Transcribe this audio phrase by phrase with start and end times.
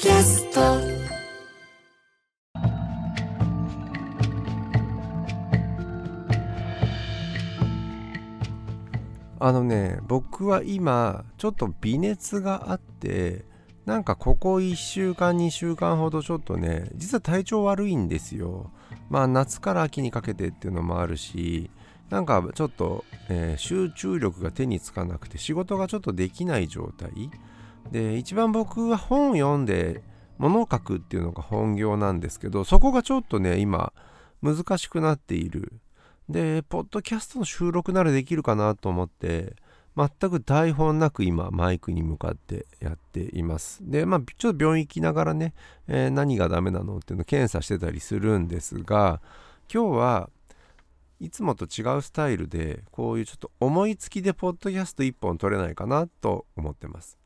[0.00, 0.60] キャスト。
[9.40, 13.44] あのね僕は今ちょっと微熱があって
[13.86, 18.70] なんかここ1週間2週間ほどちょっとね実は体調悪いんですよ。
[19.10, 21.72] まあ夏から秋にかけてっていうのもあるし
[22.08, 27.10] なんかちょっと、えー集中力が手につかなくて仕事がちょっとできない状態。
[27.90, 30.02] で一番僕は本読んで
[30.38, 33.92] 物を書くっていうのが本業なんですけどそこがちょっとね今
[34.42, 35.72] 難しくなっている。
[36.28, 39.56] でポッドキャストの収録ならできるかなと思って
[39.96, 43.80] 全く台本なく今マイクに向かってやっています。
[43.82, 45.54] でまあちょっと病院行きながらね、
[45.88, 49.20] えー何がダメなのっていうのを検査してたりするんですが
[49.72, 50.30] 今日は
[51.18, 57.18] いつもと違うスタイルでこういうちょっと思いつきでポッドキャスト1本撮れないかなと思ってます。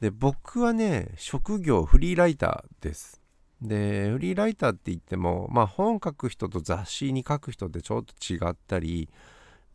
[0.00, 3.20] で僕はね職業フリーライターです。
[3.62, 9.08] でフリーライターって言ってもまあ本書く人と雑誌に書く人ってちょっと違ったり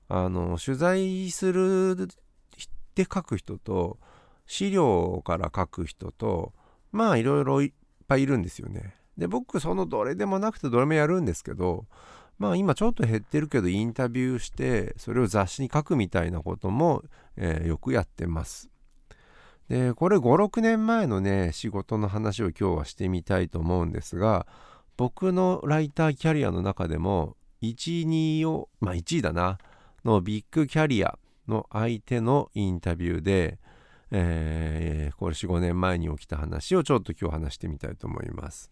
[0.08, 2.08] あの取材する
[2.94, 3.98] で書く人と
[4.46, 6.54] 資料から書く人と
[6.92, 7.72] まあいろいろいっ
[8.08, 8.96] ぱいいるんですよね。
[9.18, 11.86] で僕そのどれでもなくてどれもやるんですけど
[12.38, 17.04] まあ今ちょっと減ってるけどインタビューしてそれを雑誌に書くみたいなことも、
[17.38, 18.71] えーよくやってます。
[19.72, 24.46] でこれ56年前のね仕事の話を今日はしてみたいと思うんですが
[24.98, 29.60] 僕のライターキャリアの中でも1、2をまあ1位だな
[30.04, 33.60] のビッグキャリアの相手のインタビューで、
[34.12, 38.72] えーこれ45年前に起きた話をちょっと今日話してみたいと思います。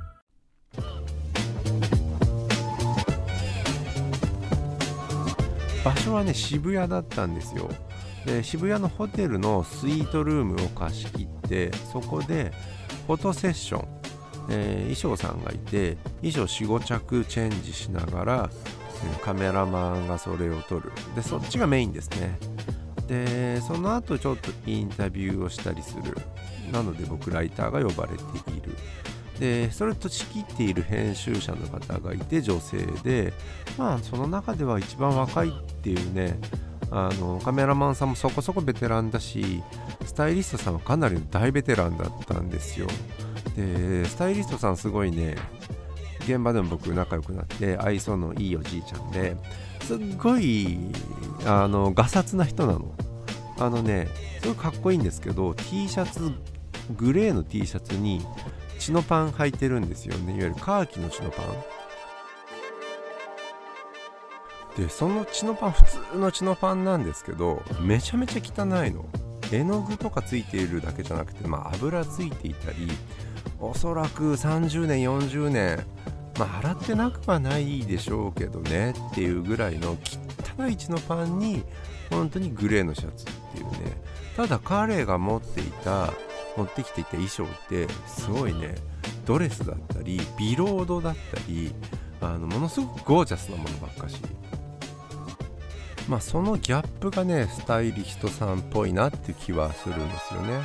[5.83, 7.69] 場所はね渋谷だったんですよ。
[8.25, 12.51] で渋谷のホテルのスイートルームを貸し切ってそこで
[13.07, 13.87] フォトセッション、
[14.49, 18.49] えー衣装さんがいて衣装45着チェンジしながら、
[19.23, 20.91] カメラマンがそれを撮る。
[21.15, 22.37] でそっちがメインですね。
[23.07, 26.15] でその後ちょっとインタビューをしたりする。
[26.71, 28.77] なので僕ライターが呼ばれている。
[29.41, 33.33] でそれと仕切っている編集者の方がいて女性で
[33.75, 36.39] まあその中では一番若いっていうね
[36.91, 39.63] あのカメラマンさんもそこそこベテランだし
[40.05, 42.85] スタイリストさんはかなり大ベテランだったんですよ。
[43.55, 45.35] でスタイリストさんすごいね
[46.19, 49.35] 現場でも僕仲良くなって愛想のいいおじいちゃんで
[49.81, 50.77] すっごい
[51.47, 52.93] あのガサツな人なの。
[53.57, 54.07] あのね
[54.39, 56.31] すごいかっこいいんですけど T シャツ
[56.95, 58.25] グレーの T シャツに
[58.79, 60.33] チノパン履いてるんですよね。
[60.33, 61.45] いわゆるカーキのチノパン。
[64.77, 69.05] でそのチノパン普通のチノパンなんですけどめちゃめちゃ汚いの。
[69.51, 72.87] 絵の具とかついているだけじゃなくて、まあ、油ついていたり
[73.59, 75.85] おそらく30年40年
[76.39, 79.97] まあ洗ってなくはないでしょうけどねっていうぐらいの
[80.57, 81.63] 汚いチノパンに
[82.09, 84.01] 本当にグレーのシャツっていうね。
[84.35, 86.13] ただ彼が持っていた
[86.57, 88.75] 持ってきていた衣装ってすごいね
[89.25, 91.73] ドレスだったりビロードだったり
[92.19, 94.21] あのものすごくゴージャスなものばっかし。
[96.09, 100.61] まあそのギャップがねスタイリストさんっぽいなって気はするんですよね。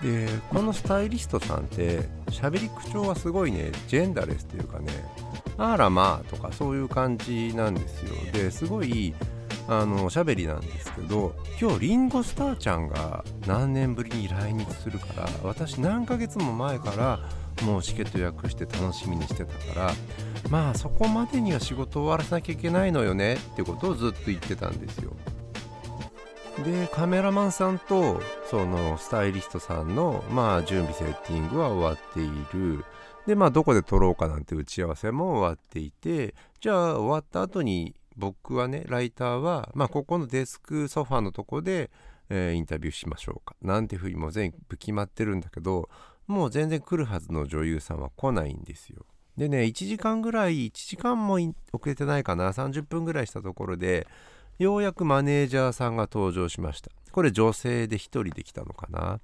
[0.00, 4.92] でこのスタイリストさんって喋り口調はすごいねジェンダレスというかね
[5.56, 8.14] あらまあとかそういう感じなんですよ。
[8.32, 9.14] ですごい
[9.66, 17.20] あのおしゃべりなんですけど今日リンゴスターちゃんが何年ぶりに来日するから私何ヶ月も前から
[17.64, 19.90] もうチケット予約して楽しみにしてたから
[20.50, 25.12] まあそこまでには仕事を終わらせなきゃいけないのよねってことをずっと言ってたんですよ。
[26.64, 32.84] でカメラマンさんとそのスタイリストさんのまあ準備セッティングは終わっている。
[33.26, 41.90] でまあどこで撮ろうかなんて打ち合わせも終わっていてじゃあ終わった後に僕はねライターはまあここのデスクソファーのとこで、
[42.30, 43.54] えーインタビューしましょうか。
[43.60, 45.88] なんていうふうにもう全部決まってるんだけど
[46.26, 49.04] もう全然来るはずの女優さんは来ないんですよ。
[49.36, 51.34] でね1時間ぐらい1時間も
[51.72, 54.06] 遅れてないかな30分ぐらいしたところで
[54.58, 56.90] ようやくマネージャーさんが登場しました。
[57.14, 59.20] これ女性で1人で来たのかな？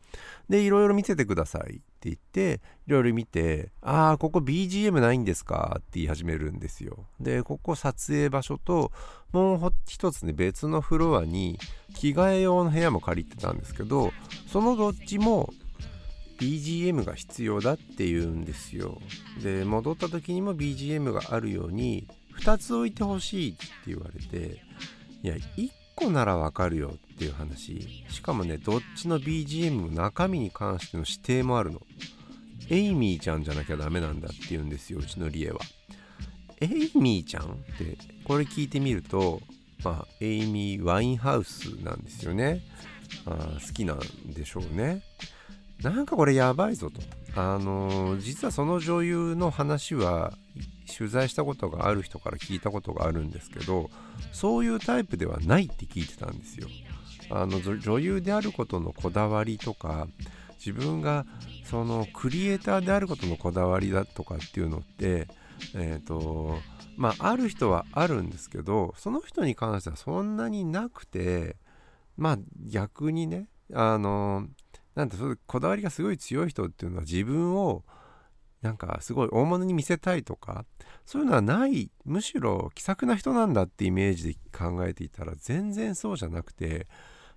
[0.48, 5.78] でいろいろ見せてくださいって言っていろいろ見てああここ BGM ないんですか？
[5.80, 7.06] って言い始めるんですよ。
[7.18, 8.92] でここ撮影場所と
[9.32, 11.58] もう一つね別のフロアに
[11.96, 14.12] 着替え用の部屋も借りてたんですけど
[14.46, 15.52] そのどっちも
[16.38, 19.00] BGM が必要だっていうんですよ。
[19.42, 22.06] で戻った時にも BGM があるように
[22.38, 24.62] 2つ置いてほしいって言われて
[25.24, 28.04] いや1個ならわかるよっていう話。
[28.08, 31.80] しかもねどっちの BGM の中身に関しての指定もあるの。
[32.68, 35.60] エイミーちゃんじゃなきゃダメなんだって言うんですようちのリエは。
[36.60, 37.46] エイミーちゃんっ
[37.78, 39.40] てこれ聞いてみると
[39.82, 42.62] まあエイミー・ワインハウスなんですよね。
[43.26, 43.98] あ好きなん
[44.32, 45.02] でしょうね。
[45.82, 47.00] なんかこれやばいぞと。
[47.34, 50.32] あのー、実はその女優の話は
[50.96, 53.90] 取材したことがある人から聞いたことがあるんですけど
[54.32, 56.68] そういうタイプではないって聞いてたんですよ。
[57.30, 60.08] あの女優であることのこだわりとか
[60.58, 61.24] 自分が
[61.64, 65.28] そのクリエイターであることのこだわりだとかっていうのって
[65.74, 66.58] えっ、ー、と
[66.96, 71.56] まあある人はあるんですけどその人に関してはそんなになくて
[72.16, 74.48] まあ逆にねあの
[74.94, 75.16] なんて
[75.46, 77.84] こだわりがすごい強い人っていうのは自分を
[78.62, 80.66] なんかすごい大物に見せたいとか
[81.06, 86.86] そういうのはないむしろ気さくな人なんだってイメージで考えていたら全然そうじゃなくて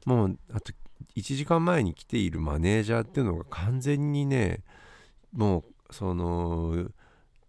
[0.06, 0.74] もうあと
[1.16, 4.64] 1時間前に来ているマネージャーっていうのが完全にね
[5.32, 6.88] もうその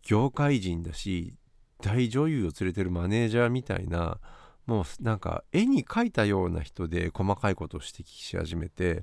[0.02, 1.34] 業界人だし
[1.82, 4.18] 大女優を連れてるマネージャーみたいな
[4.66, 9.02] もうなんか絵に描いたような人で細かいことを指摘し始めて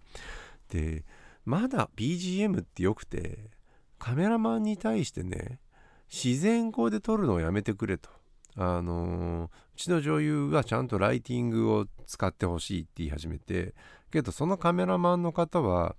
[0.69, 1.03] で
[1.45, 3.49] まだ BGM ってよくて
[4.01, 5.59] カメラマンに対してね
[6.11, 8.09] 自然光で撮るのをやめてくれと。
[8.57, 13.73] あのー、うちの女優はちゃんとライティングを使ってほしいって言い始めて
[14.11, 15.95] けどそのカメラマンの方は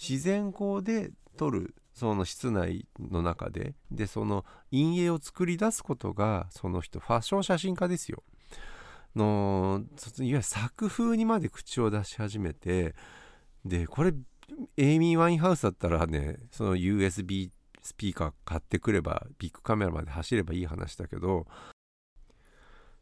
[0.00, 8.22] 自然光で撮るその室内の中ででその陰影を作り出すことがその人ファッション写真家ですよ
[9.16, 9.82] の
[10.18, 12.94] いわゆる作風にまで口を出し始めて
[13.64, 14.14] でこれ
[14.76, 17.50] エイミー・ワインハウスだったらねその USB
[17.82, 21.46] スピーカー買ってくればビッグカメラまで走ればいい話だけど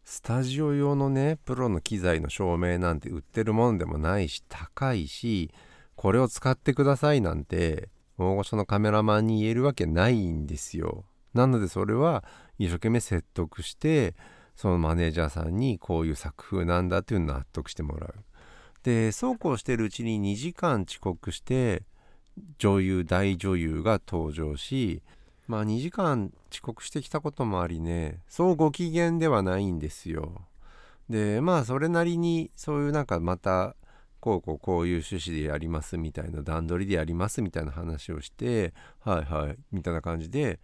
[0.04, 5.50] スタジオ用のねプロの機材の照明なんて売ってるもんでもないし高いし
[5.96, 7.88] これを使ってくださいなんて
[8.18, 11.04] 大御所のカメラマンに言えるわけないんですよ。
[11.34, 12.24] なのでそれは
[12.58, 14.14] 一生懸命説得して
[14.54, 18.14] そのマネージャーさんにこういう作風なんだっていうのを納得してもらう。
[18.86, 21.82] でそうこうしてるうちに2時間遅刻して
[22.58, 25.02] 女優大女優が登場し
[25.48, 30.40] まあ2時間遅刻してきたこともありねそうご機嫌ではないんですよ。
[31.10, 33.74] でまあそれなりにそういうなんかまた
[34.20, 40.60] こうこうこういう趣旨でやりますみたいな段取りでやりますみたいな話をしてはいはいみたいな感じで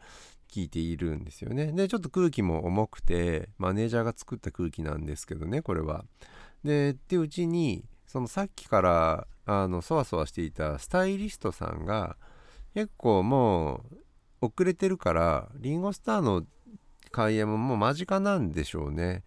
[0.48, 1.72] 聞いているんですよね。
[1.72, 6.04] でちょっと空気も重くてマネージャーが作った空気なんですけどねこれは。
[6.62, 12.18] でってうちにそのさっきからあのそわそわしていたスタイリストさんが
[12.74, 13.86] 結構も
[14.42, 16.44] う遅れてるからリンゴスターの
[17.10, 19.22] 開演ももう間近なんでしょうね。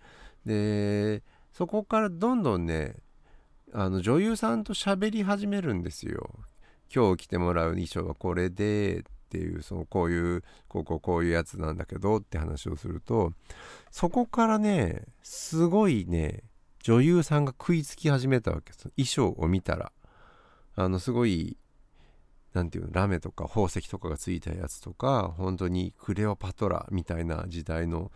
[0.45, 2.97] でそこからどんどんね
[3.73, 6.29] あの女優さんと喋り始めるんですよ。
[6.93, 13.33] 今日着てもらう衣装はこれでっていうそのこういうこうこうこういうやつなんだけどって話をすると
[13.89, 16.43] そこからねすごいね
[16.85, 18.89] 女優さんが食いつき始めたわけです。
[18.95, 19.91] 衣装を見たら。
[20.75, 21.57] あのすごい
[22.53, 28.11] 何て言うのラメとか宝石とかがついたやつとか本当にクレオパトラみたいな時代の、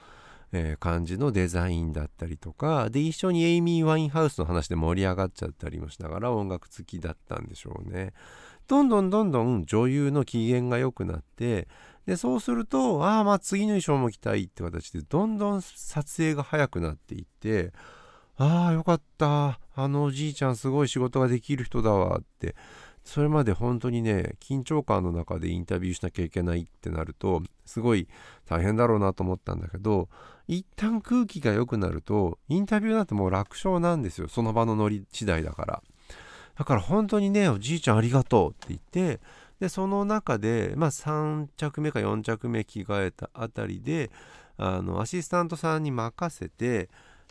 [0.52, 8.14] えー、感じのデザインだったりとかで一緒にエイミー・ワインハウスの話で盛り上がっちゃったりもしながら音楽好きだったんでしょうね。
[8.68, 11.68] どんどんどんどん女優の機嫌が良くなって
[12.06, 17.74] でそうするとああまあ次の衣装も着たいって形でどんどん撮影が早くなっていって
[18.40, 19.60] ああよかった。
[19.76, 22.56] あのおじいちゃんすごい仕事ができる人だわって。
[23.04, 28.08] それまで本当にね緊張感の中でインタビューしなきゃいけないってなるとすごい
[28.46, 30.10] 大変だろうなと思ったんだけど
[30.48, 34.28] 一旦空気が良くなるとインタビューなんてもう楽勝なんですよ。
[34.28, 35.84] その場のノリ次第だから。
[36.58, 39.22] だから本当にねおじいちゃんありがとうって言って
[39.60, 44.12] でその中でまあ3着目か4着目着替えたあたりで
[44.58, 46.90] あのアシスタントさんに任せて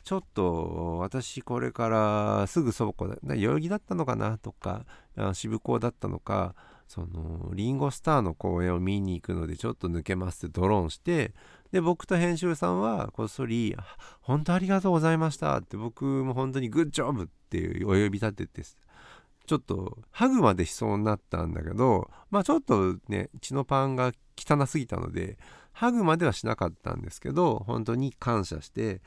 [0.09, 4.87] ちょっと私これからすぐそこだ代々木だったのかなとか
[5.35, 6.55] 渋港だったのか
[6.87, 11.35] そのリンゴスターの公演を見に行くのでちょっと抜けますってドローンして
[11.73, 13.77] で僕と編集さんはこっそり
[14.23, 25.37] 「本当ありがとうございました」って僕も本当に「グッジョブ!」っていうお呼び立ててちょっとハグまでしそうになったんだけどまあちょっとね血のパンが汚すぎたので
[25.73, 29.03] ハグまではしなかったんですけど本当に感謝して、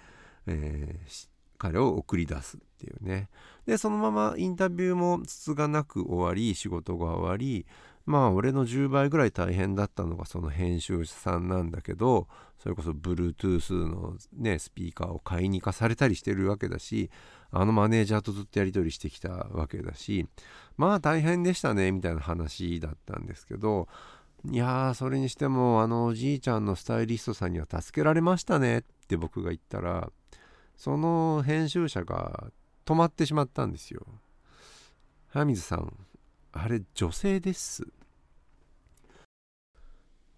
[0.47, 3.29] えー、彼を送り出すっていうね。
[3.65, 7.65] でそのままインタビューもつつがなく終わり仕事が終わり
[8.05, 17.09] まあ俺の10倍ぐらい大変だったのがその編集者さんなんだけどそれこそ Bluetooth のねスピーカーを買いに行かされたりしてるわけだし
[17.51, 20.27] あのマネージャーとずっとやり取りしてきたわけだし
[20.77, 23.87] まあ大変でしたねみたいな話だったんですけど
[24.49, 30.09] いやーそれにしてもあのおじいちゃんのスタイリストさんには助けられましたねって僕が言ったら
[30.75, 32.47] その編集者が
[32.85, 34.01] 止まってしまったんですよ。
[35.29, 35.93] 早水さん
[36.51, 37.85] あれ女性です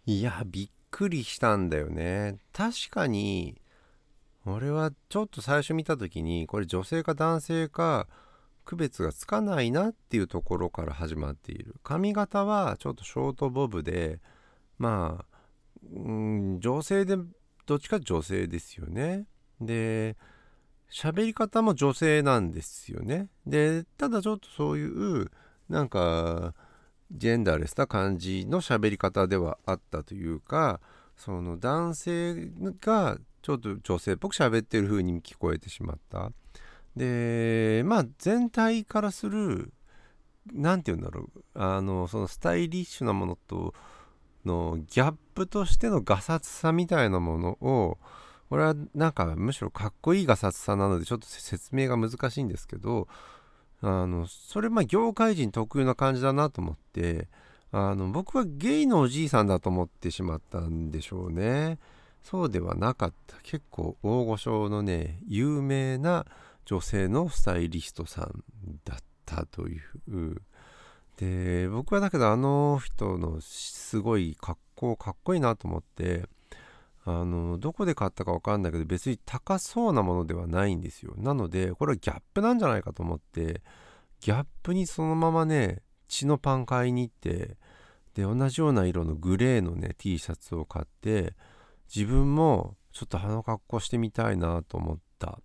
[0.05, 3.60] いやびっくりしたんだよね確かに
[4.45, 8.07] 俺はちょっと最初見た時にこれ女性か男性か
[8.65, 11.75] 区別がつかないなっていうところから始まっている。
[11.84, 14.20] 髪型はちょっとショートボブで
[14.77, 15.38] まあ
[15.93, 17.17] うん女性で
[17.65, 19.27] どっちか女性ですよね。
[19.60, 20.17] で
[20.91, 23.27] 喋り方も女性なんですよね。
[23.46, 25.32] でただちょっとそういう
[25.70, 26.53] なんか
[27.12, 30.82] ジェンダーレスな感じの喋り方ではあったというか
[31.15, 32.51] その男性
[32.82, 36.32] がちょっと女性っぽく喋ってる風に聞こえてしまった。
[36.95, 39.73] でまあ全体からする
[40.51, 41.43] 何て言うんだろう。
[41.55, 43.73] あのそのスタイリッシュなものと
[44.45, 47.97] のギャップとしてのガサツさみたいなものを
[48.50, 53.07] これはなんかむしろかっこいいガサツさなのでちょっと説明が難しいんですけど
[53.81, 57.27] あのそれまあ業界人特有な感じだなと思って
[57.71, 61.79] あの僕はゲイのおじいさんだと思ってしまったんでしょうね。
[62.21, 63.35] そうではなかった。
[63.43, 66.25] 結構大御所のね有名な
[66.65, 68.43] 女性のスタイリストさん
[68.86, 70.41] だったという。
[71.17, 76.27] で僕はだけどあの人のすごい格好かっこいいなと思って
[77.05, 81.13] あのどこで買ったか分かんないけど別に高そうなものではないんですよ。
[81.17, 83.62] なのでこれはギャップなんじゃないかと思って
[84.22, 87.58] ギャップにそのままね血のパン買いに行って
[88.13, 91.36] で同じような色のグレーのね T シャツを買って
[91.93, 95.39] 自分もちょっとあの格好してみたいなと思った、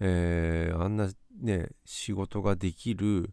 [0.00, 1.08] えー、あんな
[1.40, 3.30] ね仕事ができる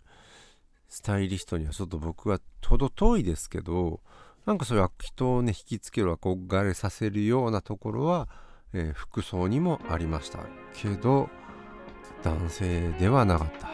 [0.90, 4.02] スタイリストにはちょっと僕は程遠いですけど
[4.46, 8.30] なんかそういう人をね引きつける憧れさせるようなところは、
[8.74, 10.40] えー、服装にもありました
[10.74, 11.30] けど
[12.24, 13.70] 男性ではなかった。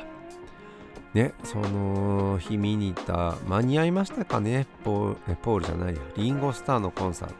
[1.14, 4.66] ねその日見に行った間に合いましたかね？
[4.84, 6.02] ポールじゃないや。
[6.18, 7.36] リンゴスターのコンサート。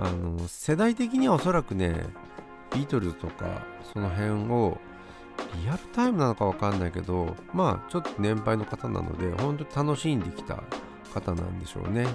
[0.00, 2.06] あの世代的にはおそらくね
[2.74, 4.78] ビートルズとかその辺を
[5.62, 10.62] リアルタイムなのかわかんないけどまあちょっと年配の方なので本当に楽しんできた
[11.14, 12.06] 方なんでしょうね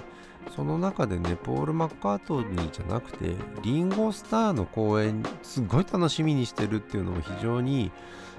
[0.54, 7.90] その中でねポール・マッカートニーじゃなくてリンゴスターの公演すごい楽しみにしてるっていうのも非常に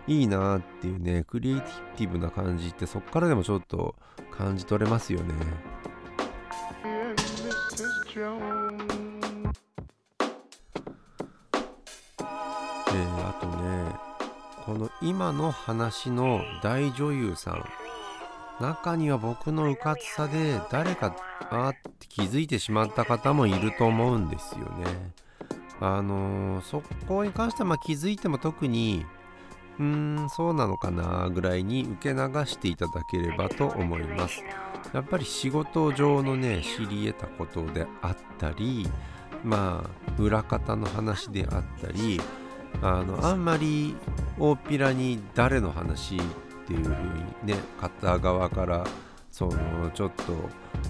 [0.07, 1.62] いいなっていうねクリエイ
[1.98, 3.95] ティブな感じってそっからでもちょっと
[4.31, 5.34] 感じ取れますよね。
[14.75, 17.63] この今の話の大女優さん
[18.62, 21.15] 中には僕のうかつさで誰か
[21.50, 25.13] あって気づいてしまった方もいると思うんですよね。
[25.79, 29.05] あのー、そこに関してはま気づいても特に
[29.79, 29.86] うー
[30.25, 34.44] んそうなのかなぐらいに受け流していただければと思います。
[34.91, 38.89] やっぱり仕事上のね知り得たことであったり
[39.41, 42.20] まあ裏方の話であったり
[42.82, 43.96] あのあんまり
[44.38, 46.20] 大っぴらに誰の話っ
[46.67, 47.10] ていう風に
[47.44, 48.86] ね片側から
[49.32, 50.12] そのちょっ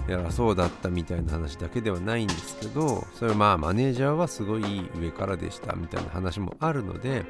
[0.06, 7.24] とやそうだったみたいな話だけではないんですけどそれまあマネージャーはすごい上からでしたみたいな話もあるので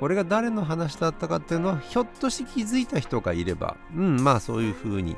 [0.00, 5.16] これが誰の話だったかっていうのはひょっとして気づいた人がいればうんまあそういう風に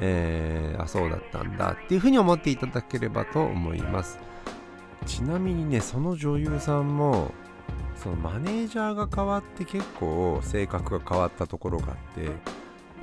[0.00, 4.18] えー、あそうだったんだっていう風に思っていただければと思います。
[5.06, 7.32] ちなみにねその女優さんも
[7.96, 12.30] そのマネージャーが変わって結構性格が変わったところがあって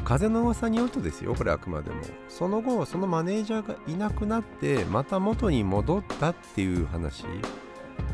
[0.04, 2.02] 風の噂によるとですよこれあくまでも。
[2.28, 7.26] その後そのマネージャーがいなくなってまた元に戻ったっていう話。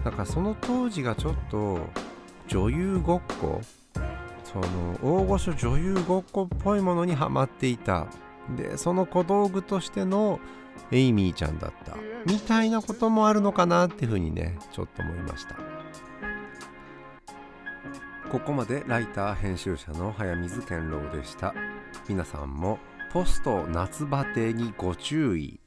[0.04, 1.80] だからその当時がちょっと
[2.48, 3.62] 女優ごっこ。
[4.44, 4.68] その
[5.04, 8.08] 大御所女優ごっこっぽいものにはまっていた。
[8.58, 10.40] でその小道具としての
[10.92, 11.96] エイミーちゃんだった。
[12.26, 15.56] みたいなこともあるのかなっていうふうにねちょっと思いました。
[18.30, 21.56] ここまでライター編集者の早水健郎でした。
[22.08, 22.78] 皆さんも
[23.12, 25.60] ポスト夏バテにご注意。